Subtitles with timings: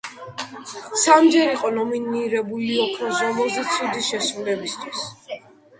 [1.01, 5.09] სამჯერ იყო ნომინირებული ოქროს ჟოლოზე ცუდი შესრულებისთვის.